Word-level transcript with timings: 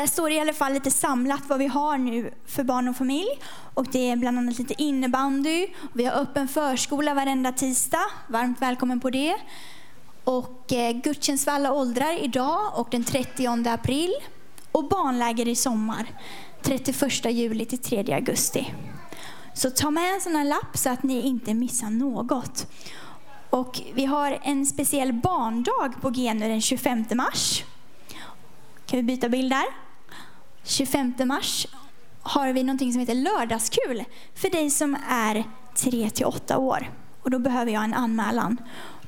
Där 0.00 0.06
står 0.06 0.28
det 0.28 0.34
i 0.34 0.40
alla 0.40 0.52
fall 0.52 0.72
lite 0.72 0.90
samlat 0.90 1.40
vad 1.46 1.58
vi 1.58 1.66
har 1.66 1.98
nu 1.98 2.30
för 2.46 2.64
barn 2.64 2.88
och 2.88 2.96
familj. 2.96 3.28
Och 3.74 3.86
det 3.92 4.10
är 4.10 4.16
bland 4.16 4.38
annat 4.38 4.58
lite 4.58 4.82
innebandy. 4.82 5.66
Vi 5.92 6.04
har 6.04 6.12
öppen 6.12 6.48
förskola 6.48 7.14
varenda 7.14 7.52
tisdag. 7.52 8.04
Varmt 8.28 8.62
välkommen 8.62 9.00
på 9.00 9.10
det. 9.10 9.36
Och 10.24 10.72
eh, 10.72 10.92
gudstjänst 10.92 11.44
för 11.44 11.52
alla 11.52 11.72
åldrar 11.72 12.24
idag 12.24 12.60
och 12.74 12.88
den 12.90 13.04
30 13.04 13.68
april. 13.68 14.14
Och 14.72 14.88
barnläger 14.88 15.48
i 15.48 15.54
sommar 15.54 16.06
31 16.62 17.24
juli 17.24 17.64
till 17.64 17.78
3 17.78 18.14
augusti. 18.14 18.74
Så 19.54 19.70
ta 19.70 19.90
med 19.90 20.14
en 20.14 20.20
sån 20.20 20.36
här 20.36 20.44
lapp 20.44 20.76
så 20.76 20.90
att 20.90 21.02
ni 21.02 21.20
inte 21.20 21.54
missar 21.54 21.90
något. 21.90 22.66
Och 23.50 23.80
vi 23.94 24.04
har 24.04 24.38
en 24.42 24.66
speciell 24.66 25.12
barndag 25.12 26.00
på 26.00 26.10
G 26.10 26.34
nu 26.34 26.48
den 26.48 26.60
25 26.60 27.04
mars. 27.14 27.64
Kan 28.86 28.96
vi 28.96 29.02
byta 29.02 29.28
bild 29.28 29.50
där? 29.50 29.89
25 30.64 31.14
mars 31.24 31.66
har 32.22 32.52
vi 32.52 32.62
någonting 32.62 32.92
som 32.92 33.00
heter 33.00 33.14
lördagskul 33.14 34.04
för 34.34 34.50
dig 34.50 34.70
som 34.70 34.96
är 35.08 35.44
3 35.74 36.10
till 36.10 36.26
8 36.26 36.58
år. 36.58 36.90
Och 37.22 37.30
då 37.30 37.38
behöver 37.38 37.72
jag 37.72 37.84
en 37.84 37.94
anmälan. 37.94 38.56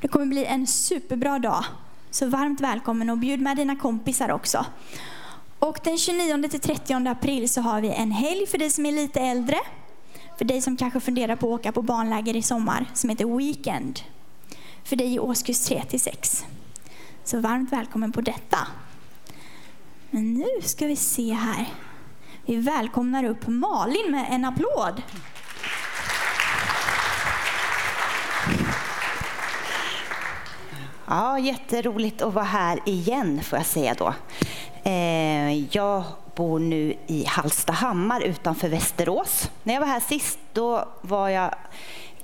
Det 0.01 0.09
kommer 0.09 0.27
bli 0.27 0.45
en 0.45 0.67
superbra 0.67 1.39
dag. 1.39 1.65
Så 2.11 2.27
varmt 2.27 2.61
välkommen 2.61 3.11
och 3.11 3.19
bjud 3.19 3.41
med 3.41 3.57
dina 3.57 3.77
kompisar 3.77 4.31
också. 4.31 4.67
Och 5.59 5.79
den 5.85 5.99
29 5.99 6.49
till 6.49 6.61
30 6.61 7.09
april 7.09 7.49
så 7.49 7.61
har 7.61 7.81
vi 7.81 7.91
en 7.91 8.11
helg 8.11 8.47
för 8.47 8.59
dig 8.59 8.71
som 8.71 8.87
är 8.87 8.93
lite 8.93 9.21
äldre. 9.21 9.57
För 10.39 10.45
dig 10.45 10.61
som 10.61 10.77
kanske 10.77 11.01
funderar 11.01 11.37
på 11.37 11.55
att 11.55 11.61
åka 11.61 11.73
på 11.73 11.83
barnläger 11.83 12.37
i 12.37 12.43
sommar 12.43 12.87
som 12.95 13.11
heter 13.11 13.37
Weekend. 13.39 14.01
För 14.85 14.97
dig 14.97 15.15
i 15.15 15.19
årskurs 15.19 15.61
3 15.61 15.85
till 15.85 16.01
6. 16.01 16.45
Så 17.25 17.41
varmt 17.41 17.73
välkommen 17.73 18.13
på 18.13 18.21
detta. 18.21 18.59
Men 20.15 20.35
nu 20.35 20.49
ska 20.63 20.87
vi 20.87 20.97
se 20.97 21.33
här. 21.33 21.67
Vi 22.47 22.57
välkomnar 22.57 23.25
upp 23.25 23.47
Malin 23.47 24.11
med 24.11 24.27
en 24.31 24.45
applåd. 24.45 25.03
Ja, 31.07 31.39
jätteroligt 31.39 32.23
att 32.23 32.35
vara 32.35 32.45
här 32.45 32.79
igen 32.87 33.41
får 33.43 33.59
jag 33.59 33.67
säga 33.67 33.95
då. 33.95 34.15
Eh, 34.83 35.77
jag 35.77 36.05
bor 36.35 36.59
nu 36.59 36.95
i 37.07 37.25
Hallstahammar 37.25 38.21
utanför 38.21 38.69
Västerås. 38.69 39.51
När 39.63 39.75
jag 39.75 39.81
var 39.81 39.89
här 39.89 40.01
sist 40.01 40.39
då 40.53 40.89
var 41.01 41.29
jag 41.29 41.55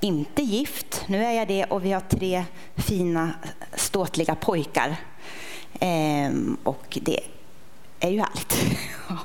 inte 0.01 0.43
gift. 0.43 1.05
Nu 1.07 1.25
är 1.25 1.33
jag 1.33 1.49
det 1.49 1.65
och 1.65 1.85
vi 1.85 1.93
har 1.93 2.01
tre 2.01 2.45
fina 2.77 3.31
ståtliga 3.75 4.35
pojkar. 4.35 4.97
Ehm, 5.81 6.57
och 6.65 6.99
det 7.03 7.21
är 8.01 8.11
ju 8.11 8.19
härligt. 8.19 8.57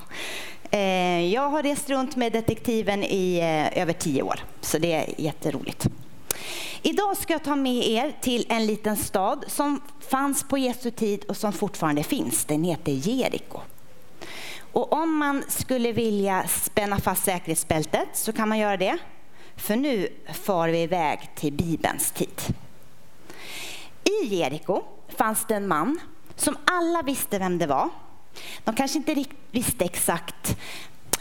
Eh, 0.71 1.33
jag 1.33 1.49
har 1.49 1.63
rest 1.63 1.89
runt 1.89 2.15
med 2.15 2.31
detektiven 2.31 3.03
i 3.03 3.37
eh, 3.37 3.81
över 3.81 3.93
tio 3.93 4.23
år, 4.23 4.39
så 4.61 4.77
det 4.77 4.93
är 4.93 5.21
jätteroligt. 5.21 5.87
Idag 6.81 7.17
ska 7.17 7.33
jag 7.33 7.43
ta 7.43 7.55
med 7.55 7.87
er 7.87 8.13
till 8.21 8.45
en 8.49 8.65
liten 8.65 8.97
stad 8.97 9.45
som 9.47 9.81
fanns 9.99 10.43
på 10.43 10.57
Jesu 10.57 10.91
tid 10.91 11.23
och 11.23 11.37
som 11.37 11.53
fortfarande 11.53 12.03
finns. 12.03 12.45
Den 12.45 12.63
heter 12.63 12.91
Jeriko. 12.91 13.59
Och 14.71 14.93
om 14.93 15.17
man 15.17 15.43
skulle 15.47 15.91
vilja 15.91 16.47
spänna 16.47 16.99
fast 16.99 17.23
säkerhetsbältet 17.23 18.07
så 18.13 18.33
kan 18.33 18.49
man 18.49 18.59
göra 18.59 18.77
det. 18.77 18.97
För 19.55 19.75
nu 19.75 20.07
far 20.33 20.69
vi 20.69 20.81
iväg 20.81 21.29
till 21.35 21.53
Bibelns 21.53 22.11
tid. 22.11 22.41
I 24.03 24.25
Jeriko 24.25 24.81
fanns 25.17 25.45
det 25.47 25.55
en 25.55 25.67
man 25.67 25.99
som 26.35 26.57
alla 26.65 27.01
visste 27.01 27.39
vem 27.39 27.57
det 27.57 27.67
var. 27.67 27.89
De 28.63 28.75
kanske 28.75 28.97
inte 28.97 29.25
visste 29.51 29.85
exakt 29.85 30.57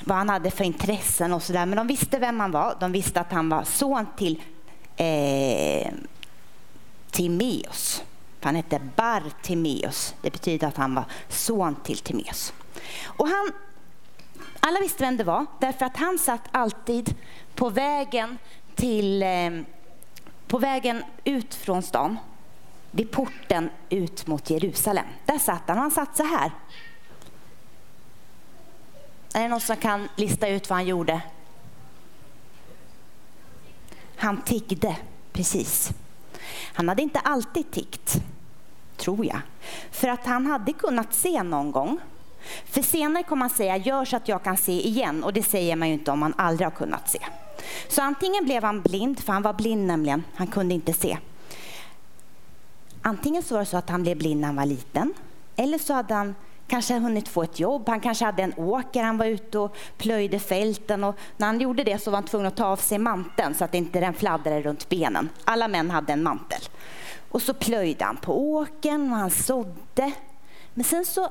vad 0.05 0.17
han 0.17 0.29
hade 0.29 0.51
för 0.51 0.65
intressen 0.65 1.33
och 1.33 1.43
sådär, 1.43 1.67
men 1.67 1.77
de 1.77 1.87
visste 1.87 2.19
vem 2.19 2.41
han 2.41 2.51
var. 2.51 2.77
De 2.81 2.93
visste 2.93 3.21
att 3.21 3.33
han 3.33 3.49
var 3.49 3.65
son 3.65 4.07
till 4.17 4.43
eh, 4.97 5.93
Timeus. 7.11 8.03
Han 8.43 8.55
hette 8.55 8.81
Bartimeus. 8.97 10.15
Det 10.23 10.31
betyder 10.31 10.69
att 10.69 10.77
han 10.77 10.95
var 10.95 11.05
son 11.29 11.77
till 11.85 11.99
Timeus. 11.99 12.53
Och 13.05 13.29
han, 13.29 13.53
alla 14.61 14.81
visste 14.81 15.05
vem 15.05 15.17
det 15.17 15.25
var, 15.25 15.47
därför 15.61 15.87
att 15.87 15.97
han 15.97 16.19
satt 16.19 16.49
alltid 16.51 17.15
på 17.55 17.71
vägen, 17.71 18.39
till, 18.75 19.23
eh, 19.23 19.51
på 20.47 20.59
vägen 20.59 21.05
ut 21.25 21.55
från 21.55 21.83
stan, 21.83 22.19
vid 22.91 23.11
porten 23.11 23.71
ut 23.91 24.27
mot 24.27 24.51
Jerusalem. 24.51 25.07
Där 25.27 25.39
satt 25.39 25.63
han. 25.67 25.79
Han 25.79 25.91
satt 25.91 26.17
så 26.17 26.23
här. 26.23 26.51
Är 29.35 29.43
det 29.43 29.49
någon 29.49 29.61
som 29.61 29.77
kan 29.77 30.09
lista 30.17 30.49
ut 30.49 30.71
vad 30.71 30.77
han 30.77 30.87
gjorde? 30.87 31.21
Han 34.17 34.43
tiggde, 34.43 34.97
precis. 35.33 35.91
Han 36.75 36.89
hade 36.89 37.03
inte 37.03 37.19
alltid 37.19 37.71
tiggt, 37.71 38.23
tror 38.97 39.27
jag. 39.27 39.41
För 39.91 40.09
att 40.09 40.27
han 40.27 40.47
hade 40.47 40.73
kunnat 40.73 41.15
se 41.15 41.43
någon 41.43 41.73
gång. 41.73 41.99
För 42.65 42.83
senare 42.83 43.23
kommer 43.23 43.41
han 43.41 43.51
säga, 43.51 43.77
gör 43.77 44.05
så 44.05 44.17
att 44.17 44.29
jag 44.29 44.43
kan 44.43 44.57
se 44.57 44.87
igen. 44.87 45.25
Och 45.25 45.33
det 45.33 45.43
säger 45.43 45.77
man 45.77 45.89
ju 45.89 45.95
inte 45.95 46.11
om 46.11 46.19
man 46.19 46.35
aldrig 46.39 46.67
har 46.67 46.73
kunnat 46.77 47.11
se. 47.11 47.19
Så 47.89 48.03
antingen 48.03 48.45
blev 48.45 48.65
han 48.65 48.83
blind, 48.83 49.21
för 49.21 49.33
han 49.33 49.43
var 49.43 49.53
blind 49.53 49.87
nämligen, 49.87 50.25
han 50.35 50.47
kunde 50.47 50.75
inte 50.75 50.93
se. 50.93 51.19
Antingen 53.03 53.43
så 53.43 53.55
var 53.55 53.61
det 53.61 53.67
så 53.67 53.77
att 53.77 53.91
han 53.91 54.03
blev 54.03 54.17
blind 54.19 54.41
när 54.41 54.49
han 54.49 54.57
var 54.57 54.67
liten. 54.67 55.15
Eller 55.57 55.79
så 55.79 55.95
hade 55.95 56.15
han 56.15 56.35
kanske 56.69 56.99
hunnit 56.99 57.29
få 57.29 57.43
ett 57.43 57.61
jobb, 57.61 57.89
han 57.89 58.01
kanske 58.01 58.25
hade 58.25 58.43
en 58.43 58.55
åker, 58.57 59.03
han 59.03 59.19
var 59.19 59.27
ute 59.27 59.59
och 59.59 59.77
plöjde 59.97 60.39
fälten 60.39 61.05
och 61.05 61.17
när 61.37 61.47
han 61.47 61.61
gjorde 61.61 61.85
det 61.85 61.99
så 61.99 62.11
var 62.11 62.17
han 62.17 62.25
tvungen 62.25 62.47
att 62.47 62.57
ta 62.57 62.67
av 62.67 62.77
sig 62.77 62.99
manteln 62.99 63.55
så 63.55 63.65
att 63.65 63.75
inte 63.75 64.01
den 64.01 64.15
fladdrade 64.15 64.63
runt 64.63 64.89
benen. 64.89 65.29
Alla 65.45 65.69
män 65.69 65.91
hade 65.91 66.13
en 66.13 66.23
mantel. 66.23 66.61
Och 67.31 67.43
så 67.43 67.55
plöjde 67.55 68.05
han 68.05 68.17
på 68.17 68.53
åkern 68.53 69.13
och 69.13 69.19
han 69.19 69.31
sådde. 69.31 70.13
Men 70.75 70.85
sen 70.85 71.05
så 71.05 71.29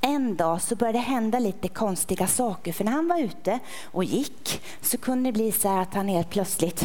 en 0.00 0.36
dag 0.36 0.62
så 0.62 0.76
började 0.76 0.98
det 0.98 1.02
hända 1.02 1.38
lite 1.38 1.68
konstiga 1.68 2.26
saker 2.26 2.72
för 2.72 2.84
när 2.84 2.92
han 2.92 3.08
var 3.08 3.18
ute 3.18 3.58
och 3.84 4.04
gick 4.04 4.62
så 4.80 4.98
kunde 4.98 5.28
det 5.28 5.32
bli 5.32 5.52
så 5.52 5.68
att 5.68 5.94
han 5.94 6.08
helt 6.08 6.30
plötsligt 6.30 6.82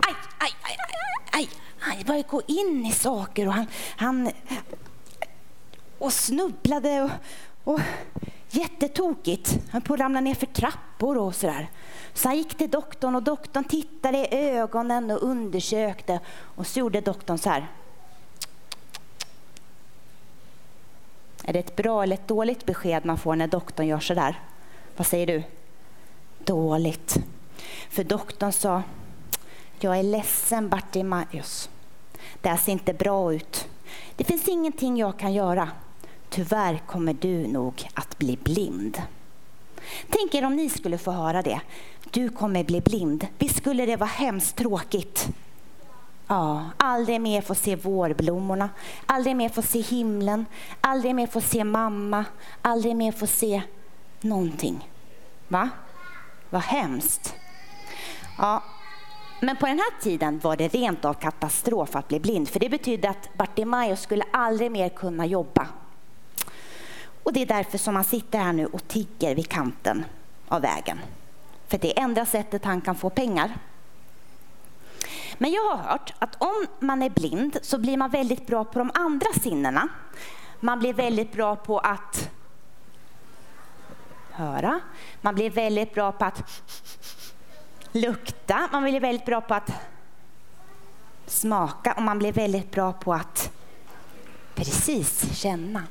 aj, 0.00 0.14
aj, 0.38 0.50
aj, 0.62 0.76
aj, 1.32 1.38
aj. 1.40 1.48
Han 1.78 2.04
började 2.06 2.28
gå 2.28 2.42
in 2.46 2.86
i 2.86 2.92
saker 2.92 3.46
och 3.46 3.52
han, 3.52 3.66
han 3.96 4.30
och 6.00 6.12
snubblade 6.12 7.02
och, 7.02 7.10
och 7.72 7.80
jättetokigt. 8.48 9.58
Han 9.70 9.82
på 9.82 9.94
att 9.94 10.00
ramla 10.00 10.20
ner 10.20 10.34
för 10.34 10.46
trappor 10.46 11.18
och 11.18 11.34
sådär. 11.34 11.70
Så 12.14 12.28
han 12.28 12.36
gick 12.36 12.54
till 12.54 12.70
doktorn 12.70 13.14
och 13.14 13.22
doktorn 13.22 13.64
tittade 13.64 14.18
i 14.18 14.48
ögonen 14.48 15.10
och 15.10 15.22
undersökte 15.22 16.20
och 16.30 16.66
så 16.66 16.78
gjorde 16.78 17.00
doktorn 17.00 17.38
så 17.38 17.50
här. 17.50 17.68
Är 21.44 21.52
det 21.52 21.58
ett 21.58 21.76
bra 21.76 22.02
eller 22.02 22.14
ett 22.14 22.28
dåligt 22.28 22.66
besked 22.66 23.04
man 23.04 23.18
får 23.18 23.36
när 23.36 23.46
doktorn 23.46 23.86
gör 23.86 24.00
så 24.00 24.14
där? 24.14 24.40
Vad 24.96 25.06
säger 25.06 25.26
du? 25.26 25.42
Dåligt. 26.38 27.16
För 27.90 28.04
doktorn 28.04 28.52
sa, 28.52 28.82
jag 29.80 29.98
är 29.98 30.02
ledsen 30.02 30.68
Bartimaeus. 30.68 31.70
Det 32.40 32.48
här 32.48 32.56
ser 32.56 32.72
inte 32.72 32.94
bra 32.94 33.34
ut. 33.34 33.68
Det 34.16 34.24
finns 34.24 34.48
ingenting 34.48 34.96
jag 34.96 35.18
kan 35.18 35.32
göra 35.32 35.68
tyvärr 36.30 36.78
kommer 36.86 37.14
du 37.14 37.46
nog 37.46 37.88
att 37.94 38.18
bli 38.18 38.38
blind. 38.42 39.02
Tänk 40.08 40.34
er 40.34 40.44
om 40.44 40.56
ni 40.56 40.68
skulle 40.68 40.98
få 40.98 41.10
höra 41.10 41.42
det. 41.42 41.60
Du 42.10 42.28
kommer 42.28 42.64
bli 42.64 42.80
blind. 42.80 43.26
Visst 43.38 43.56
skulle 43.56 43.86
det 43.86 43.96
vara 43.96 44.10
hemskt 44.10 44.56
tråkigt? 44.56 45.28
Ja, 46.26 46.64
aldrig 46.76 47.20
mer 47.20 47.40
få 47.40 47.54
se 47.54 47.76
vårblommorna, 47.76 48.68
aldrig 49.06 49.36
mer 49.36 49.48
få 49.48 49.62
se 49.62 49.80
himlen, 49.80 50.46
aldrig 50.80 51.14
mer 51.14 51.26
få 51.26 51.40
se 51.40 51.64
mamma, 51.64 52.24
aldrig 52.62 52.96
mer 52.96 53.12
få 53.12 53.26
se 53.26 53.62
någonting. 54.20 54.88
Va? 55.48 55.70
Vad 56.50 56.62
hemskt. 56.62 57.34
Ja, 58.38 58.62
men 59.40 59.56
på 59.56 59.66
den 59.66 59.78
här 59.78 60.00
tiden 60.00 60.38
var 60.38 60.56
det 60.56 60.68
rent 60.68 61.04
av 61.04 61.14
katastrof 61.14 61.96
att 61.96 62.08
bli 62.08 62.20
blind, 62.20 62.48
för 62.48 62.60
det 62.60 62.68
betydde 62.68 63.10
att 63.10 63.34
Bartimaeus 63.34 64.00
skulle 64.00 64.24
aldrig 64.32 64.70
mer 64.70 64.88
kunna 64.88 65.26
jobba. 65.26 65.66
Och 67.22 67.32
det 67.32 67.42
är 67.42 67.46
därför 67.46 67.78
som 67.78 67.94
han 67.94 68.04
sitter 68.04 68.38
här 68.38 68.52
nu 68.52 68.66
och 68.66 68.88
tigger 68.88 69.34
vid 69.34 69.48
kanten 69.48 70.04
av 70.48 70.62
vägen. 70.62 70.98
För 71.68 71.78
det 71.78 71.98
är 71.98 72.02
enda 72.02 72.26
sättet 72.26 72.64
han 72.64 72.80
kan 72.80 72.94
få 72.94 73.10
pengar. 73.10 73.58
Men 75.38 75.52
jag 75.52 75.76
har 75.76 75.76
hört 75.76 76.14
att 76.18 76.36
om 76.38 76.66
man 76.80 77.02
är 77.02 77.10
blind 77.10 77.58
så 77.62 77.78
blir 77.78 77.96
man 77.96 78.10
väldigt 78.10 78.46
bra 78.46 78.64
på 78.64 78.78
de 78.78 78.90
andra 78.94 79.32
sinnena. 79.42 79.88
Man 80.60 80.78
blir 80.78 80.94
väldigt 80.94 81.32
bra 81.32 81.56
på 81.56 81.78
att 81.78 82.30
höra. 84.30 84.80
Man 85.20 85.34
blir 85.34 85.50
väldigt 85.50 85.94
bra 85.94 86.12
på 86.12 86.24
att 86.24 86.64
lukta. 87.92 88.68
Man 88.72 88.82
blir 88.82 89.00
väldigt 89.00 89.26
bra 89.26 89.40
på 89.40 89.54
att 89.54 89.70
smaka 91.26 91.92
och 91.92 92.02
man 92.02 92.18
blir 92.18 92.32
väldigt 92.32 92.70
bra 92.70 92.92
på 92.92 93.14
att 93.14 93.50
precis 94.54 95.38
känna. 95.38 95.82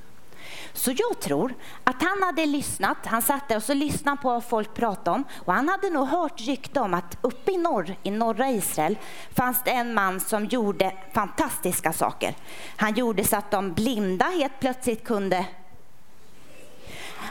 Så 0.74 0.92
jag 0.92 1.19
tror 1.19 1.54
att 1.83 2.04
han 2.04 2.24
hade 2.24 2.45
lyssnat, 2.45 2.98
han 3.06 3.21
satt 3.21 3.48
där 3.48 3.56
och 3.56 3.63
så 3.63 3.74
lyssnade 3.74 4.18
på 4.18 4.30
vad 4.30 4.44
folk 4.44 4.74
pratade 4.74 5.16
om 5.16 5.24
och 5.45 5.54
han 5.54 5.69
hade 5.69 5.89
nog 5.89 6.07
hört 6.07 6.42
rykte 6.42 6.80
om 6.80 6.94
att 6.94 7.18
uppe 7.21 7.51
i 7.51 7.57
norr, 7.57 7.95
i 8.04 8.12
norra 8.12 8.50
Israel, 8.50 8.98
fanns 9.36 9.63
det 9.63 9.71
en 9.71 9.94
man 9.94 10.19
som 10.19 10.45
gjorde 10.45 10.94
fantastiska 11.13 11.94
saker. 11.94 12.36
Han 12.75 12.94
gjorde 12.94 13.24
så 13.24 13.38
att 13.38 13.51
de 13.51 13.74
blinda 13.74 14.25
helt 14.25 14.60
plötsligt 14.60 15.04
kunde 15.04 15.45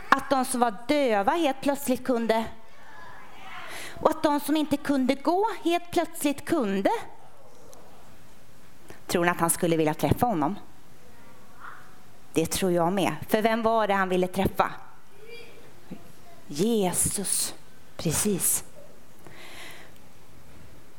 att 0.08 0.30
de 0.30 0.44
som 0.44 0.60
var 0.60 0.74
döva 0.88 1.32
helt 1.32 1.60
plötsligt 1.60 2.04
kunde 2.04 2.44
och 4.00 4.10
att 4.10 4.22
de 4.22 4.40
som 4.40 4.56
inte 4.56 4.76
kunde 4.76 5.14
gå 5.14 5.46
helt 5.64 5.90
plötsligt 5.90 6.44
kunde. 6.44 6.90
Tror 9.06 9.24
ni 9.24 9.30
att 9.30 9.40
han 9.40 9.50
skulle 9.50 9.76
vilja 9.76 9.94
träffa 9.94 10.26
honom? 10.26 10.58
Det 12.32 12.46
tror 12.46 12.72
jag 12.72 12.92
med. 12.92 13.14
För 13.28 13.42
vem 13.42 13.62
var 13.62 13.86
det 13.86 13.94
han 13.94 14.08
ville 14.08 14.26
träffa? 14.26 14.70
Jesus, 16.46 17.54
precis. 17.96 18.64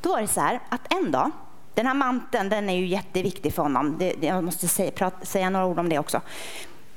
Då 0.00 0.10
var 0.10 0.20
det 0.20 0.28
så 0.28 0.40
här 0.40 0.60
att 0.68 0.92
en 0.92 1.10
dag, 1.10 1.30
den 1.74 1.86
här 1.86 1.94
manteln 1.94 2.48
den 2.48 2.68
är 2.68 2.76
ju 2.76 2.86
jätteviktig 2.86 3.54
för 3.54 3.62
honom. 3.62 3.96
Det, 3.98 4.14
jag 4.20 4.44
måste 4.44 4.68
säga, 4.68 4.90
prat, 4.90 5.14
säga 5.22 5.50
några 5.50 5.66
ord 5.66 5.78
om 5.78 5.88
det 5.88 5.98
också. 5.98 6.20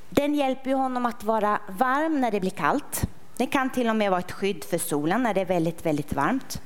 Den 0.10 0.36
hjälper 0.36 0.70
ju 0.70 0.76
honom 0.76 1.06
att 1.06 1.24
vara 1.24 1.60
varm 1.68 2.22
när 2.22 2.32
det 2.32 2.40
blir 2.40 2.52
kallt. 2.52 3.08
Det 3.38 3.46
kan 3.46 3.70
till 3.70 3.90
och 3.90 3.96
med 3.96 4.12
vara 4.12 4.20
ett 4.20 4.32
skydd 4.32 4.64
för 4.64 4.78
solen 4.78 5.24
när 5.24 5.34
det 5.34 5.42
är 5.42 5.46
väldigt, 5.46 5.86
väldigt 5.86 6.14
varmt. 6.14 6.62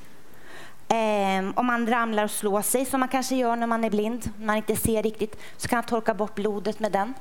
Ehm, 0.88 1.52
om 1.56 1.66
man 1.66 1.86
ramlar 1.86 2.24
och 2.24 2.30
slår 2.30 2.62
sig, 2.62 2.84
som 2.84 3.00
man 3.00 3.08
kanske 3.08 3.36
gör 3.36 3.56
när 3.56 3.66
man 3.66 3.84
är 3.84 3.90
blind, 3.90 4.30
man 4.40 4.56
inte 4.56 4.76
ser 4.76 5.02
riktigt, 5.02 5.40
så 5.56 5.68
kan 5.68 5.76
han 5.76 5.84
torka 5.84 6.14
bort 6.14 6.34
blodet 6.34 6.80
med 6.80 6.92
den. 6.92 7.14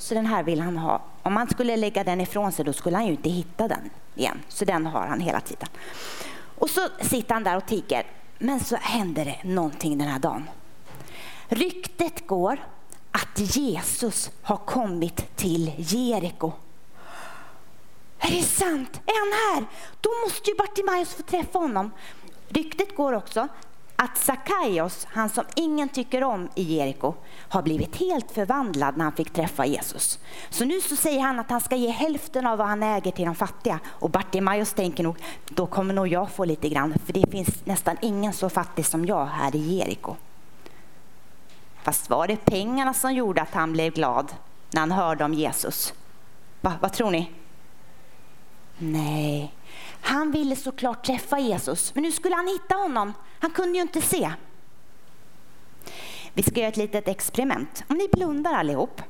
Så 0.00 0.14
den 0.14 0.26
här 0.26 0.42
vill 0.42 0.60
han 0.60 0.76
ha. 0.76 1.02
Om 1.22 1.32
man 1.34 1.48
skulle 1.48 1.76
lägga 1.76 2.04
den 2.04 2.20
ifrån 2.20 2.52
sig, 2.52 2.64
då 2.64 2.72
skulle 2.72 2.96
han 2.96 3.06
ju 3.06 3.12
inte 3.12 3.30
hitta 3.30 3.68
den 3.68 3.90
igen. 4.14 4.38
Så 4.48 4.64
den 4.64 4.86
har 4.86 5.06
han 5.06 5.20
hela 5.20 5.40
tiden. 5.40 5.68
Och 6.58 6.70
så 6.70 6.88
sitter 7.00 7.34
han 7.34 7.44
där 7.44 7.56
och 7.56 7.66
tigger, 7.66 8.06
Men 8.38 8.60
så 8.60 8.76
händer 8.76 9.24
det 9.24 9.48
någonting 9.48 9.98
den 9.98 10.08
här 10.08 10.18
dagen. 10.18 10.50
Ryktet 11.48 12.26
går 12.26 12.64
att 13.10 13.38
Jesus 13.38 14.30
har 14.42 14.56
kommit 14.56 15.36
till 15.36 15.72
Jeriko. 15.76 16.52
Är 18.18 18.30
det 18.30 18.42
sant? 18.42 19.00
Är 19.06 19.18
han 19.18 19.54
här? 19.54 19.70
Då 20.00 20.10
måste 20.24 20.50
ju 20.50 20.56
Bartimaeus 20.56 21.14
få 21.14 21.22
träffa 21.22 21.58
honom. 21.58 21.90
Ryktet 22.48 22.96
går 22.96 23.12
också 23.12 23.48
att 24.02 24.18
Sackaios, 24.18 25.06
han 25.10 25.28
som 25.28 25.44
ingen 25.56 25.88
tycker 25.88 26.24
om 26.24 26.48
i 26.54 26.62
Jeriko, 26.62 27.14
har 27.48 27.62
blivit 27.62 27.96
helt 27.96 28.30
förvandlad 28.30 28.96
när 28.96 29.04
han 29.04 29.12
fick 29.12 29.32
träffa 29.32 29.66
Jesus. 29.66 30.18
Så 30.50 30.64
nu 30.64 30.80
så 30.80 30.96
säger 30.96 31.20
han 31.20 31.38
att 31.38 31.50
han 31.50 31.60
ska 31.60 31.76
ge 31.76 31.90
hälften 31.90 32.46
av 32.46 32.58
vad 32.58 32.66
han 32.66 32.82
äger 32.82 33.10
till 33.10 33.24
de 33.24 33.34
fattiga. 33.34 33.80
Och 33.86 34.10
Bartimaeus 34.10 34.72
tänker 34.72 35.02
nog, 35.04 35.16
då 35.48 35.66
kommer 35.66 35.94
nog 35.94 36.08
jag 36.08 36.30
få 36.30 36.44
lite 36.44 36.68
grann, 36.68 36.94
för 37.04 37.12
det 37.12 37.30
finns 37.30 37.66
nästan 37.66 37.96
ingen 38.02 38.32
så 38.32 38.48
fattig 38.48 38.86
som 38.86 39.06
jag 39.06 39.26
här 39.26 39.56
i 39.56 39.76
Jeriko. 39.78 40.16
Fast 41.82 42.10
var 42.10 42.26
det 42.26 42.44
pengarna 42.44 42.94
som 42.94 43.14
gjorde 43.14 43.42
att 43.42 43.54
han 43.54 43.72
blev 43.72 43.92
glad 43.92 44.32
när 44.70 44.80
han 44.80 44.92
hörde 44.92 45.24
om 45.24 45.34
Jesus? 45.34 45.94
Va, 46.60 46.72
vad 46.80 46.92
tror 46.92 47.10
ni? 47.10 47.30
Nej, 48.78 49.54
han 50.00 50.30
ville 50.30 50.56
såklart 50.56 51.04
träffa 51.04 51.38
Jesus, 51.38 51.94
men 51.94 52.02
nu 52.02 52.12
skulle 52.12 52.34
han 52.34 52.46
hitta 52.46 52.74
honom. 52.74 53.12
Han 53.40 53.50
kunde 53.50 53.78
ju 53.78 53.82
inte 53.82 54.00
se. 54.00 54.32
Vi 56.34 56.42
ska 56.42 56.60
göra 56.60 56.68
ett 56.68 56.76
litet 56.76 57.08
experiment. 57.08 57.84
Om 57.88 57.96
ni 57.96 58.08
blundar 58.12 58.54
allihop 58.54 59.02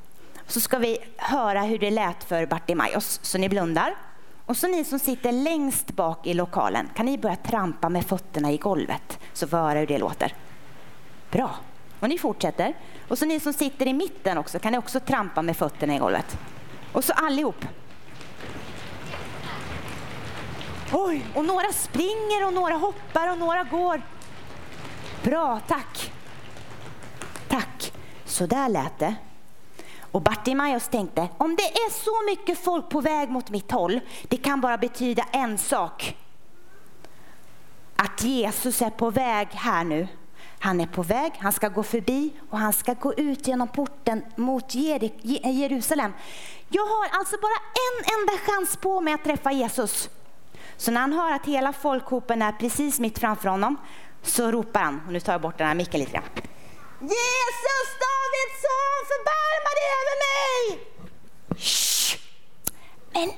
så 0.46 0.60
ska 0.60 0.78
vi 0.78 0.98
höra 1.16 1.62
hur 1.62 1.78
det 1.78 1.90
lät 1.90 2.24
för 2.24 2.46
Bartimaeus. 2.46 3.20
Så 3.22 3.38
ni 3.38 3.48
blundar. 3.48 3.96
Och 4.46 4.56
så 4.56 4.66
ni 4.66 4.84
som 4.84 4.98
sitter 4.98 5.32
längst 5.32 5.92
bak 5.92 6.26
i 6.26 6.34
lokalen, 6.34 6.88
kan 6.94 7.06
ni 7.06 7.18
börja 7.18 7.36
trampa 7.36 7.88
med 7.88 8.06
fötterna 8.06 8.52
i 8.52 8.56
golvet 8.56 9.18
så 9.32 9.48
får 9.48 9.56
vi 9.56 9.62
höra 9.62 9.78
hur 9.78 9.86
det 9.86 9.98
låter. 9.98 10.34
Bra. 11.30 11.54
Och 12.00 12.08
ni 12.08 12.18
fortsätter. 12.18 12.74
Och 13.08 13.18
så 13.18 13.26
ni 13.26 13.40
som 13.40 13.52
sitter 13.52 13.86
i 13.86 13.92
mitten 13.92 14.38
också, 14.38 14.58
kan 14.58 14.72
ni 14.72 14.78
också 14.78 15.00
trampa 15.00 15.42
med 15.42 15.56
fötterna 15.56 15.94
i 15.94 15.98
golvet. 15.98 16.38
Och 16.92 17.04
så 17.04 17.12
allihop. 17.12 17.64
Oj, 20.92 21.26
och 21.34 21.44
några 21.44 21.72
springer 21.72 22.46
och 22.46 22.52
några 22.52 22.74
hoppar 22.74 23.32
och 23.32 23.38
några 23.38 23.64
går. 23.64 24.02
Bra, 25.22 25.60
tack. 25.68 26.12
Tack. 27.48 27.92
Så 28.24 28.46
där 28.46 28.68
lät 28.68 28.98
det. 28.98 29.14
Och 30.12 30.22
Bartimaeus 30.22 30.88
tänkte, 30.88 31.28
om 31.38 31.56
det 31.56 31.62
är 31.62 31.90
så 31.90 32.30
mycket 32.30 32.64
folk 32.64 32.88
på 32.88 33.00
väg 33.00 33.30
mot 33.30 33.50
mitt 33.50 33.70
håll, 33.70 34.00
det 34.28 34.36
kan 34.36 34.60
bara 34.60 34.78
betyda 34.78 35.22
en 35.32 35.58
sak. 35.58 36.16
Att 37.96 38.22
Jesus 38.22 38.82
är 38.82 38.90
på 38.90 39.10
väg 39.10 39.48
här 39.50 39.84
nu. 39.84 40.08
Han 40.58 40.80
är 40.80 40.86
på 40.86 41.02
väg, 41.02 41.32
han 41.38 41.52
ska 41.52 41.68
gå 41.68 41.82
förbi 41.82 42.32
och 42.50 42.58
han 42.58 42.72
ska 42.72 42.94
gå 42.94 43.14
ut 43.14 43.48
genom 43.48 43.68
porten 43.68 44.24
mot 44.36 44.74
Jerusalem. 44.74 46.12
Jag 46.68 46.82
har 46.82 47.18
alltså 47.18 47.36
bara 47.36 47.58
en 47.88 48.20
enda 48.20 48.32
chans 48.46 48.76
på 48.76 49.00
mig 49.00 49.14
att 49.14 49.24
träffa 49.24 49.52
Jesus. 49.52 50.08
Så 50.76 50.90
när 50.90 51.00
han 51.00 51.12
hör 51.12 51.32
att 51.32 51.46
hela 51.46 51.72
folkhopen 51.72 52.42
är 52.42 52.52
precis 52.52 53.00
mitt 53.00 53.18
framför 53.18 53.48
honom 53.48 53.76
så 54.22 54.50
ropar 54.50 54.80
han, 54.80 55.00
och 55.06 55.12
nu 55.12 55.20
tar 55.20 55.32
jag 55.32 55.40
bort 55.40 55.58
den 55.58 55.66
här 55.66 55.74
micken 55.74 56.00
lite 56.00 56.12
grann. 56.12 56.24
Jesus 57.00 57.88
Davids 58.04 58.60
son, 58.62 59.00
förbarma 59.10 59.70
dig 59.78 59.86
över 60.00 60.16
mig! 60.26 60.86
Shh. 61.56 62.18
Men 63.12 63.32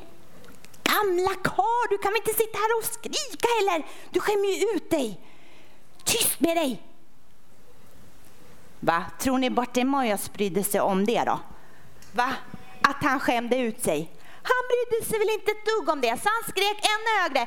gamla 0.83 1.35
karl, 1.45 1.87
du 1.91 1.99
kan 1.99 2.13
väl 2.13 2.23
inte 2.27 2.35
sitta 2.35 2.59
här 2.59 2.79
och 2.79 2.85
skrika 2.85 3.49
heller? 3.59 3.87
Du 4.11 4.21
skämmer 4.21 4.49
ju 4.49 4.77
ut 4.77 4.91
dig. 4.91 5.21
Tyst 6.05 6.41
med 6.41 6.57
dig! 6.57 6.83
Va? 8.81 9.05
Tror 9.19 9.39
ni 9.39 9.51
Bartimaeus 9.51 10.33
brydde 10.33 10.65
sig 10.65 10.81
om 10.81 11.05
det 11.05 11.25
då? 11.25 11.41
Va? 12.13 12.33
Att 12.83 13.03
han 13.03 13.21
skämde 13.21 13.57
ut 13.57 13.85
sig? 13.85 14.11
Han 14.51 14.63
brydde 14.71 15.05
sig 15.09 15.19
väl 15.19 15.31
inte 15.39 15.51
ett 15.51 15.67
dugg 15.71 15.89
om 15.89 16.01
det, 16.01 16.15
så 16.23 16.29
han 16.37 16.43
skrek 16.53 16.79
ännu 16.95 17.11
högre. 17.23 17.43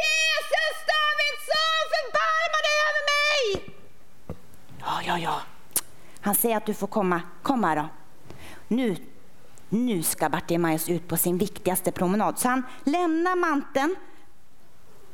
Jesus 0.00 0.76
Davids 0.90 1.44
son, 1.50 1.82
förbarma 1.94 2.58
dig 2.66 2.76
över 2.88 3.02
mig! 3.12 3.74
Ja, 4.84 5.02
ja, 5.06 5.18
ja. 5.18 5.40
Han 6.20 6.34
säger 6.34 6.56
att 6.56 6.66
du 6.66 6.74
får 6.74 6.86
komma. 6.86 7.22
Kom 7.42 7.64
här 7.64 7.76
då. 7.76 7.88
Nu, 8.68 8.96
nu 9.68 10.02
ska 10.02 10.28
Bartimaeus 10.28 10.88
ut 10.88 11.08
på 11.08 11.16
sin 11.16 11.38
viktigaste 11.38 11.92
promenad. 11.92 12.38
Så 12.38 12.48
han 12.48 12.62
lämnar 12.84 13.36
manteln 13.36 13.96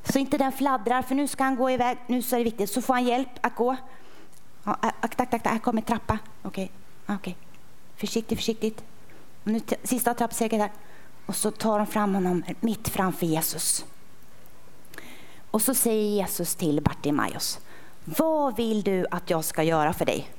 så 0.05 0.19
inte 0.19 0.39
den 0.39 0.53
fladdrar, 0.53 1.03
för 1.03 1.15
nu 1.15 1.29
ska 1.29 1.45
han 1.45 1.57
gå 1.57 1.71
iväg. 1.71 1.99
Nu 2.07 2.23
så 2.23 2.37
är 2.37 2.39
det 2.39 2.45
viktigt. 2.45 2.71
Så 2.71 2.83
får 2.83 2.95
han 2.95 3.05
hjälp 3.05 3.29
att 3.41 3.55
gå. 3.55 3.77
Ja, 4.65 4.77
akta, 4.81 5.23
akta, 5.23 5.37
akta. 5.37 5.51
Här 5.51 5.59
kommer 5.59 5.83
trappa. 5.83 6.19
Okej, 6.43 6.73
okay. 7.05 7.17
okay. 7.17 7.35
Försiktigt, 7.97 8.39
försiktigt. 8.39 8.85
Nu, 9.45 9.61
sista 9.83 10.15
trappsteget 10.15 10.61
här. 10.61 10.71
Och 11.29 11.37
så 11.37 11.51
tar 11.51 11.79
de 11.79 11.87
fram 11.87 12.15
honom 12.15 12.45
mitt 12.61 12.89
framför 12.89 13.27
Jesus. 13.27 13.85
Och 15.51 15.63
så 15.63 15.75
säger 15.75 16.03
Jesus 16.03 16.55
till 16.55 16.81
Bartimaeus, 16.81 17.59
vad 18.05 18.57
vill 18.57 18.83
du 18.83 19.07
att 19.11 19.31
jag 19.31 19.45
ska 19.45 19.63
göra 19.63 19.93
för 19.93 20.05
dig? 20.05 20.31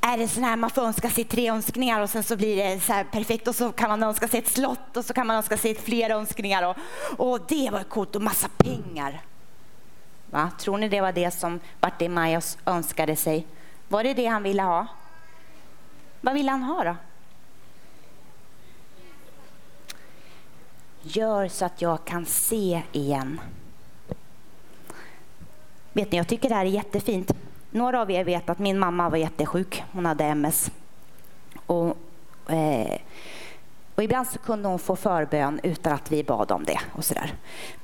Är 0.00 0.18
det 0.18 0.28
så 0.28 0.40
här 0.40 0.56
man 0.56 0.70
får 0.70 0.82
önska 0.82 1.10
sig 1.10 1.24
tre 1.24 1.50
önskningar 1.50 2.00
och 2.00 2.10
sen 2.10 2.22
så 2.22 2.36
blir 2.36 2.56
det 2.56 2.80
så 2.80 3.04
perfekt 3.12 3.48
och 3.48 3.54
så 3.54 3.72
kan 3.72 3.88
man 3.88 4.02
önska 4.02 4.28
sig 4.28 4.38
ett 4.38 4.48
slott 4.48 4.96
och 4.96 5.04
så 5.04 5.14
kan 5.14 5.26
man 5.26 5.36
önska 5.36 5.56
sig 5.56 5.74
fler 5.74 6.10
önskningar 6.10 6.62
och, 6.62 6.76
och 7.18 7.40
det 7.48 7.70
var 7.72 7.82
coolt 7.82 8.16
och 8.16 8.22
massa 8.22 8.48
pengar. 8.56 9.22
Va? 10.30 10.50
Tror 10.58 10.78
ni 10.78 10.88
det 10.88 11.00
var 11.00 11.12
det 11.12 11.30
som 11.30 11.60
Bartimaeus 11.80 12.58
önskade 12.64 13.16
sig? 13.16 13.46
Var 13.88 14.04
det 14.04 14.14
det 14.14 14.26
han 14.26 14.42
ville 14.42 14.62
ha? 14.62 14.86
Vad 16.20 16.34
ville 16.34 16.50
han 16.50 16.62
ha 16.62 16.84
då? 16.84 16.96
Gör 21.08 21.48
så 21.48 21.64
att 21.64 21.82
jag 21.82 22.04
kan 22.04 22.26
se 22.26 22.82
igen. 22.92 23.40
Vet 25.92 26.12
ni, 26.12 26.18
jag 26.18 26.28
tycker 26.28 26.48
det 26.48 26.54
här 26.54 26.64
är 26.64 26.70
jättefint. 26.70 27.32
Några 27.70 28.00
av 28.00 28.10
er 28.10 28.24
vet 28.24 28.50
att 28.50 28.58
min 28.58 28.78
mamma 28.78 29.08
var 29.08 29.16
jättesjuk. 29.16 29.84
Hon 29.92 30.06
hade 30.06 30.24
MS. 30.24 30.70
Och, 31.66 31.96
eh, 32.52 32.98
och 33.94 34.02
ibland 34.02 34.26
så 34.26 34.38
kunde 34.38 34.68
hon 34.68 34.78
få 34.78 34.96
förbön 34.96 35.60
utan 35.62 35.92
att 35.92 36.12
vi 36.12 36.24
bad 36.24 36.52
om 36.52 36.64
det. 36.64 36.80
och 36.92 37.04
så 37.04 37.14
där. 37.14 37.34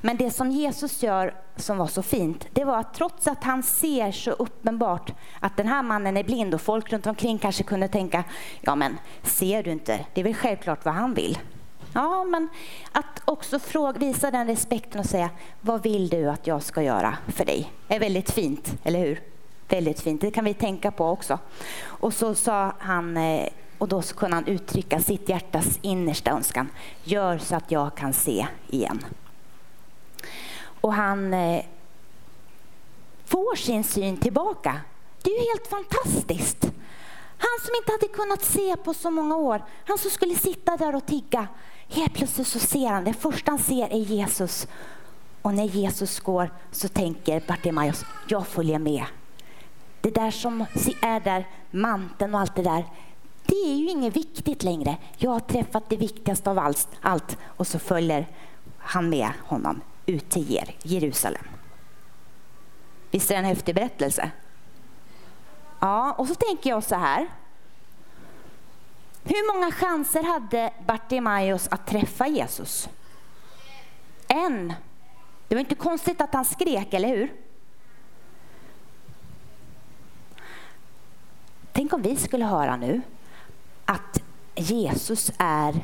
Men 0.01 0.17
det 0.17 0.31
som 0.31 0.51
Jesus 0.51 1.03
gör 1.03 1.35
som 1.57 1.79
var 1.79 1.87
så 1.87 2.03
fint, 2.03 2.47
det 2.53 2.65
var 2.65 2.79
att 2.79 2.95
trots 2.95 3.27
att 3.27 3.45
han 3.45 3.63
ser 3.63 4.13
så 4.13 4.31
uppenbart 4.31 5.13
att 5.41 5.57
den 5.57 5.69
här 5.69 5.83
mannen 5.83 6.17
är 6.17 6.25
blind 6.25 6.55
och 6.55 6.61
folk 6.61 6.93
runt 6.93 7.07
omkring 7.07 7.39
kanske 7.39 7.63
kunde 7.63 7.89
tänka, 7.89 8.25
ja 8.61 8.75
men 8.75 8.99
ser 9.23 9.63
du 9.63 9.71
inte, 9.71 10.07
det 10.15 10.21
är 10.21 10.25
väl 10.25 10.35
självklart 10.35 10.85
vad 10.85 10.95
han 10.95 11.15
vill. 11.15 11.39
Ja, 11.95 12.25
men 12.25 12.49
att 12.93 13.23
också 13.25 13.59
fråga, 13.59 13.99
visa 13.99 14.31
den 14.31 14.47
respekten 14.47 15.01
och 15.01 15.07
säga, 15.07 15.31
vad 15.61 15.83
vill 15.83 16.09
du 16.09 16.31
att 16.31 16.47
jag 16.47 16.63
ska 16.63 16.83
göra 16.83 17.19
för 17.29 17.45
dig? 17.45 17.73
är 17.89 18.01
väldigt 18.01 18.31
fint, 18.31 18.75
eller 18.85 18.99
hur? 18.99 19.21
Väldigt 19.69 20.01
fint, 20.01 20.21
det 20.21 20.31
kan 20.31 20.45
vi 20.45 20.55
tänka 20.55 20.91
på 20.91 21.07
också. 21.07 21.39
Och 21.83 22.15
så 22.15 22.35
sa 22.35 22.75
han, 22.79 23.17
eh, 23.17 23.49
Och 23.79 23.89
då 23.89 24.03
kunde 24.03 24.37
han 24.37 24.47
uttrycka 24.47 25.01
sitt 25.01 25.29
hjärtas 25.29 25.79
innersta 25.83 26.31
önskan. 26.31 26.69
Gör 27.05 27.39
så 27.39 27.57
att 27.57 27.71
jag 27.71 27.95
kan 27.95 28.13
se 28.13 28.47
igen. 28.71 29.05
Och 30.81 30.95
han 30.95 31.35
eh, 31.35 31.65
får 33.25 33.57
sin 33.57 33.85
syn 33.85 34.17
tillbaka. 34.17 34.81
Det 35.23 35.31
är 35.31 35.41
ju 35.41 35.49
helt 35.51 35.67
fantastiskt. 35.67 36.73
Han 37.45 37.67
som 37.67 37.75
inte 37.77 37.93
hade 37.93 38.09
kunnat 38.09 38.45
se 38.45 38.77
på 38.77 38.95
så 38.95 39.11
många 39.11 39.37
år, 39.37 39.65
han 39.87 39.99
som 39.99 40.11
skulle 40.11 40.35
sitta 40.35 40.77
där 40.77 40.95
och 40.95 41.07
tigga. 41.07 41.49
Helt 41.89 42.15
plötsligt 42.15 42.47
så 42.47 42.59
ser 42.59 42.89
han, 42.89 43.05
det 43.05 43.13
första 43.13 43.51
han 43.51 43.59
ser 43.59 43.89
är 43.89 43.99
Jesus. 43.99 44.67
Och 45.43 45.55
när 45.55 45.65
Jesus 45.65 46.21
går 46.21 46.51
så 46.71 46.89
tänker 46.89 47.43
Bartimaeus, 47.49 48.05
jag 48.29 48.47
följer 48.47 48.79
med. 48.79 49.05
Det 50.01 50.11
där 50.11 50.31
som 50.31 50.61
är 51.03 51.21
där, 51.21 51.49
manteln 51.71 52.35
och 52.35 52.41
allt 52.41 52.57
det 52.57 52.63
där, 52.63 52.85
det 53.47 53.55
är 53.55 53.75
ju 53.75 53.89
inget 53.89 54.17
viktigt 54.17 54.63
längre. 54.63 54.97
Jag 55.17 55.31
har 55.31 55.41
träffat 55.41 55.85
det 55.89 55.97
viktigaste 55.97 56.51
av 56.51 56.59
allt. 57.03 57.39
Och 57.45 57.67
så 57.67 57.79
följer 57.79 58.29
han 58.79 59.09
med 59.09 59.31
honom 59.45 59.81
ut 60.07 60.31
till 60.31 60.61
Jerusalem. 60.83 61.45
Visst 63.11 63.31
är 63.31 63.35
det 63.35 63.39
en 63.39 63.45
häftig 63.45 63.75
berättelse? 63.75 64.31
Ja, 65.83 66.13
och 66.13 66.29
så 66.29 66.35
tänker 66.35 66.71
jag 66.71 66.85
så 66.85 66.95
här. 66.95 67.29
Hur 69.25 69.55
många 69.55 69.73
chanser 69.73 70.23
hade 70.23 70.73
Bartimaeus 70.87 71.69
att 71.69 71.87
träffa 71.87 72.27
Jesus? 72.27 72.89
En. 74.29 74.75
Det 75.49 75.55
var 75.55 75.61
inte 75.61 75.75
konstigt 75.75 76.21
att 76.21 76.35
han 76.35 76.45
skrek, 76.45 76.95
eller 76.95 77.09
hur? 77.09 77.33
Tänk 81.73 81.93
om 81.93 82.03
vi 82.03 82.17
skulle 82.17 82.45
höra 82.45 82.77
nu 82.77 83.03
att 83.85 84.23
Jesus 84.55 85.33
är 85.39 85.75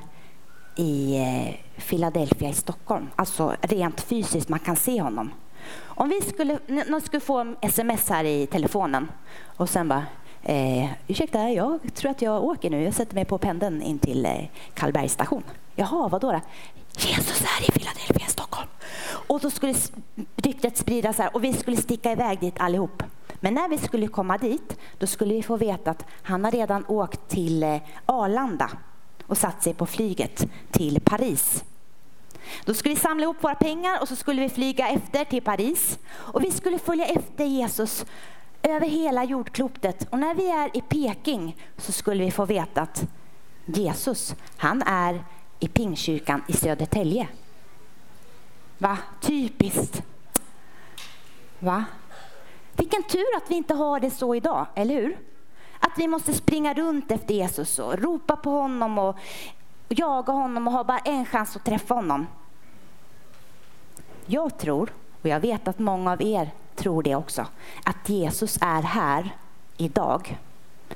i 0.76 1.16
eh, 1.16 1.80
Philadelphia 1.80 2.48
i 2.48 2.54
Stockholm. 2.54 3.10
Alltså 3.16 3.56
rent 3.60 4.00
fysiskt, 4.00 4.48
man 4.48 4.58
kan 4.58 4.76
se 4.76 5.00
honom. 5.00 5.30
Om 5.84 6.08
vi 6.08 6.20
skulle, 6.20 6.58
någon 6.66 7.00
skulle 7.00 7.20
få 7.20 7.54
sms 7.60 8.08
här 8.08 8.24
i 8.24 8.46
telefonen 8.46 9.08
och 9.56 9.68
sen 9.68 9.88
bara 9.88 10.04
Eh, 10.42 10.90
ursäkta, 11.06 11.50
jag 11.50 11.94
tror 11.94 12.10
att 12.10 12.22
jag 12.22 12.44
åker 12.44 12.70
nu. 12.70 12.84
Jag 12.84 12.94
sätter 12.94 13.14
mig 13.14 13.24
på 13.24 13.38
pendeln 13.38 13.82
in 13.82 13.98
till 13.98 14.26
eh, 14.26 14.44
Karlbergs 14.74 15.12
station. 15.12 15.42
Jaha, 15.74 16.08
vadå 16.08 16.32
då? 16.32 16.40
Jesus 16.98 17.40
är 17.40 17.68
i 17.68 17.72
Philadelphia, 17.72 18.26
Stockholm. 18.26 18.68
Och 19.26 19.40
då 19.40 19.50
skulle 19.50 19.74
ryktet 20.36 20.76
spridas 20.76 21.18
här 21.18 21.34
och 21.34 21.44
vi 21.44 21.52
skulle 21.52 21.76
sticka 21.76 22.12
iväg 22.12 22.40
dit 22.40 22.54
allihop. 22.58 23.02
Men 23.40 23.54
när 23.54 23.68
vi 23.68 23.78
skulle 23.78 24.06
komma 24.06 24.38
dit, 24.38 24.76
då 24.98 25.06
skulle 25.06 25.34
vi 25.34 25.42
få 25.42 25.56
veta 25.56 25.90
att 25.90 26.04
han 26.22 26.44
har 26.44 26.52
redan 26.52 26.84
åkt 26.88 27.28
till 27.28 27.62
eh, 27.62 27.78
Arlanda 28.06 28.70
och 29.26 29.38
satt 29.38 29.62
sig 29.62 29.74
på 29.74 29.86
flyget 29.86 30.46
till 30.70 31.00
Paris. 31.00 31.64
Då 32.64 32.74
skulle 32.74 32.94
vi 32.94 33.00
samla 33.00 33.22
ihop 33.22 33.44
våra 33.44 33.54
pengar 33.54 34.00
och 34.00 34.08
så 34.08 34.16
skulle 34.16 34.42
vi 34.42 34.48
flyga 34.48 34.88
efter 34.88 35.24
till 35.24 35.42
Paris. 35.42 35.98
Och 36.10 36.44
vi 36.44 36.50
skulle 36.50 36.78
följa 36.78 37.06
efter 37.06 37.44
Jesus 37.44 38.06
över 38.62 38.86
hela 38.86 39.24
jordklotet. 39.24 40.06
Och 40.10 40.18
när 40.18 40.34
vi 40.34 40.50
är 40.50 40.76
i 40.76 40.80
Peking 40.80 41.56
så 41.76 41.92
skulle 41.92 42.24
vi 42.24 42.30
få 42.30 42.44
veta 42.44 42.82
att 42.82 43.04
Jesus, 43.66 44.34
han 44.56 44.82
är 44.82 45.24
i 45.60 45.68
Pingkyrkan 45.68 46.42
i 46.48 46.52
Södertälje. 46.52 47.28
Va? 48.78 48.98
Typiskt. 49.20 50.02
Va? 51.58 51.84
Vilken 52.76 53.02
tur 53.02 53.36
att 53.36 53.50
vi 53.50 53.54
inte 53.54 53.74
har 53.74 54.00
det 54.00 54.10
så 54.10 54.34
idag, 54.34 54.66
eller 54.74 54.94
hur? 54.94 55.18
Att 55.80 55.92
vi 55.96 56.08
måste 56.08 56.34
springa 56.34 56.74
runt 56.74 57.10
efter 57.10 57.34
Jesus 57.34 57.78
och 57.78 57.98
ropa 57.98 58.36
på 58.36 58.50
honom 58.50 58.98
och 58.98 59.16
jaga 59.96 60.32
honom 60.32 60.66
och 60.66 60.72
ha 60.72 60.84
bara 60.84 60.98
en 60.98 61.26
chans 61.26 61.56
att 61.56 61.64
träffa 61.64 61.94
honom. 61.94 62.26
Jag 64.26 64.58
tror, 64.58 64.92
och 65.22 65.28
jag 65.28 65.40
vet 65.40 65.68
att 65.68 65.78
många 65.78 66.12
av 66.12 66.22
er 66.22 66.50
tror 66.74 67.02
det 67.02 67.14
också, 67.14 67.46
att 67.84 68.08
Jesus 68.08 68.58
är 68.60 68.82
här 68.82 69.36
idag. 69.76 70.38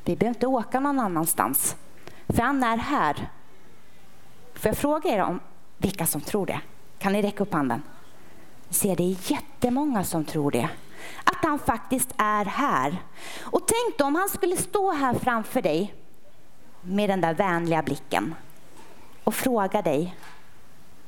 Vi 0.05 0.17
behöver 0.17 0.35
inte 0.35 0.47
åka 0.47 0.81
någon 0.81 1.01
annanstans, 1.01 1.77
för 2.29 2.43
han 2.43 2.63
är 2.63 2.77
här. 2.77 3.31
Får 4.55 4.69
jag 4.69 4.77
fråga 4.77 5.11
er 5.11 5.23
om 5.23 5.41
vilka 5.79 6.07
som 6.07 6.21
tror 6.21 6.47
det? 6.47 6.61
Kan 6.99 7.13
ni 7.13 7.23
räcka 7.23 7.43
upp 7.43 7.53
handen? 7.53 7.83
Ni 8.69 8.75
ser, 8.75 8.97
det 8.97 9.03
är 9.03 9.33
jättemånga 9.33 10.05
som 10.05 10.25
tror 10.25 10.51
det. 10.51 10.69
Att 11.25 11.45
han 11.45 11.59
faktiskt 11.59 12.15
är 12.17 12.45
här. 12.45 13.03
Och 13.41 13.63
tänk 13.67 13.99
då 13.99 14.05
om 14.05 14.15
han 14.15 14.29
skulle 14.29 14.57
stå 14.57 14.93
här 14.93 15.15
framför 15.15 15.63
dig 15.63 15.95
med 16.81 17.11
den 17.11 17.21
där 17.21 17.35
vänliga 17.35 17.83
blicken 17.83 18.35
och 19.25 19.35
fråga 19.35 19.83
dig, 19.83 20.17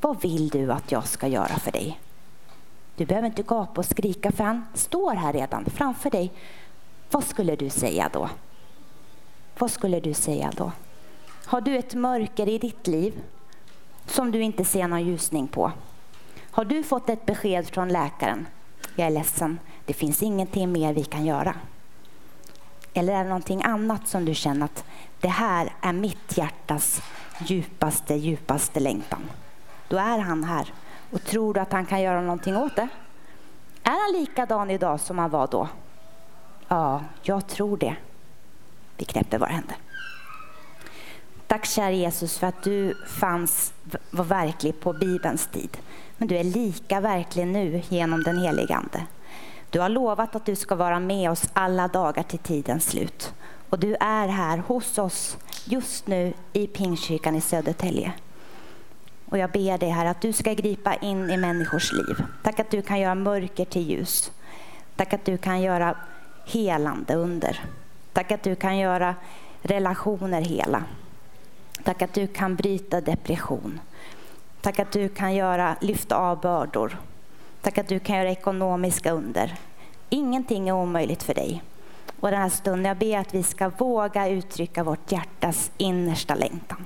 vad 0.01 0.21
vill 0.21 0.49
du 0.49 0.73
att 0.73 0.93
jag 0.93 1.07
ska 1.07 1.27
göra 1.27 1.59
för 1.59 1.73
dig? 1.73 2.01
Du 2.97 3.07
behöver 3.07 3.27
inte 3.27 3.43
gapa 3.43 3.81
och 3.81 3.85
skrika 3.85 4.33
för 4.33 4.45
han 4.45 4.67
står 4.75 5.15
här 5.15 5.33
redan 5.33 5.65
framför 5.65 6.11
dig. 6.11 6.33
Vad 7.11 7.25
skulle 7.25 7.57
du 7.57 7.71
säga 7.71 8.11
då? 8.13 8.29
Vad 9.59 9.71
skulle 9.71 10.01
du 10.01 10.15
säga 10.15 10.53
då? 10.57 10.73
Har 11.45 11.61
du 11.61 11.77
ett 11.77 11.95
mörker 11.95 12.49
i 12.49 12.59
ditt 12.59 12.87
liv 12.87 13.23
som 14.07 14.31
du 14.31 14.43
inte 14.43 14.65
ser 14.65 14.89
någon 14.89 15.07
ljusning 15.07 15.49
på? 15.49 15.73
Har 16.51 16.65
du 16.65 16.83
fått 16.83 17.09
ett 17.09 17.27
besked 17.27 17.67
från 17.67 17.89
läkaren? 17.89 18.47
Jag 18.97 19.07
är 19.07 19.11
ledsen, 19.11 19.59
det 19.85 19.93
finns 19.93 20.23
ingenting 20.23 20.73
mer 20.73 20.95
vi 20.95 21.05
kan 21.05 21.27
göra. 21.27 21.55
Eller 22.95 23.13
är 23.13 23.23
det 23.23 23.29
någonting 23.29 23.63
annat 23.63 24.09
som 24.09 24.25
du 24.25 24.35
känner 24.35 24.65
att 24.65 24.85
det 25.21 25.29
här 25.29 25.73
är 25.81 25.93
mitt 25.93 26.37
hjärtas 26.37 27.03
djupaste, 27.39 28.15
djupaste 28.15 28.81
längtan? 28.81 29.23
Då 29.89 29.97
är 29.97 30.19
han 30.19 30.45
här. 30.45 30.73
Och 31.11 31.25
tror 31.25 31.55
du 31.55 31.61
att 31.61 31.73
han 31.73 31.87
kan 31.87 32.03
göra 32.03 32.21
någonting 32.21 32.57
åt 32.57 32.77
det? 32.77 32.89
Är 33.83 34.13
han 34.13 34.21
likadan 34.21 34.71
idag 34.71 35.01
som 35.01 35.19
han 35.19 35.31
var 35.31 35.47
då? 35.47 35.69
Ja, 36.69 37.03
jag 37.23 37.47
tror 37.47 37.77
det. 37.77 37.97
Vi 38.97 39.05
knäpper 39.05 39.39
våra 39.39 39.51
händer. 39.51 39.77
Tack 41.47 41.67
kära 41.67 41.91
Jesus 41.91 42.39
för 42.39 42.47
att 42.47 42.63
du 42.63 42.95
fanns, 43.07 43.73
var 44.11 44.25
verklig 44.25 44.81
på 44.81 44.93
Bibelns 44.93 45.47
tid. 45.47 45.77
Men 46.17 46.29
du 46.29 46.37
är 46.37 46.45
lika 46.45 47.01
verklig 47.01 47.47
nu 47.47 47.83
genom 47.89 48.23
den 48.23 48.39
helige 48.39 48.75
Ande. 48.75 49.03
Du 49.75 49.81
har 49.81 49.89
lovat 49.89 50.37
att 50.37 50.47
du 50.47 50.57
ska 50.57 50.75
vara 50.75 51.01
med 51.01 51.31
oss 51.31 51.51
alla 51.53 51.89
dagar 51.89 52.23
till 52.23 52.39
tidens 52.39 52.87
slut. 52.87 53.35
Och 53.71 53.79
du 53.79 53.97
är 54.01 54.29
här 54.29 54.59
hos 54.59 54.99
oss 54.99 55.37
just 55.65 56.07
nu 56.07 56.33
i 56.53 56.67
Pingstkyrkan 56.67 57.37
i 57.37 57.41
Södertälje. 57.41 58.13
Och 59.27 59.39
jag 59.39 59.51
ber 59.51 59.79
dig 59.79 59.89
här 59.89 60.07
att 60.07 60.21
du 60.21 60.33
ska 60.33 60.55
gripa 60.55 60.95
in 60.95 61.31
i 61.31 61.37
människors 61.37 61.93
liv. 61.93 62.25
Tack 62.43 62.61
att 62.61 62.71
du 62.71 62.83
kan 62.83 63.01
göra 63.01 63.15
mörker 63.15 63.65
till 63.65 63.91
ljus. 63.91 64.33
Tack 64.97 65.13
att 65.13 65.25
du 65.25 65.39
kan 65.39 65.61
göra 65.61 65.97
helande 66.45 67.15
under. 67.15 67.65
Tack 68.13 68.33
att 68.33 68.43
du 68.43 68.55
kan 68.55 68.79
göra 68.79 69.15
relationer 69.63 70.43
hela. 70.43 70.85
Tack 71.85 72.03
att 72.03 72.15
du 72.15 72.27
kan 72.27 72.57
bryta 72.57 73.01
depression. 73.01 73.81
Tack 74.61 74.79
att 74.79 74.93
du 74.93 75.09
kan 75.09 75.35
göra, 75.35 75.77
lyfta 75.81 76.17
av 76.17 76.41
bördor. 76.41 76.99
Tack 77.65 77.79
att 77.79 77.89
du 77.89 77.99
kan 77.99 78.17
göra 78.17 78.31
ekonomiska 78.31 79.11
under. 79.11 79.55
Ingenting 80.11 80.69
är 80.69 80.73
omöjligt 80.73 81.23
för 81.23 81.35
dig. 81.35 81.63
Och 82.21 82.31
den 82.31 82.41
här 82.41 82.49
stunden, 82.49 82.85
jag 82.85 82.97
ber 82.97 83.19
att 83.19 83.35
vi 83.35 83.43
ska 83.43 83.69
våga 83.69 84.29
uttrycka 84.29 84.85
vårt 84.85 85.13
hjärtas 85.13 85.71
innersta 85.77 86.35
längtan. 86.35 86.85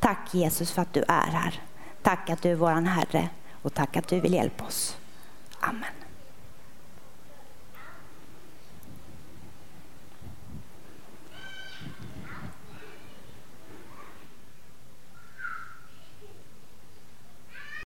Tack 0.00 0.34
Jesus 0.34 0.72
för 0.72 0.82
att 0.82 0.92
du 0.92 1.04
är 1.08 1.30
här. 1.30 1.60
Tack 2.02 2.30
att 2.30 2.42
du 2.42 2.50
är 2.50 2.54
vår 2.54 2.70
Herre 2.70 3.28
och 3.62 3.74
tack 3.74 3.96
att 3.96 4.08
du 4.08 4.20
vill 4.20 4.34
hjälpa 4.34 4.64
oss. 4.64 4.96
Amen. 5.60 6.01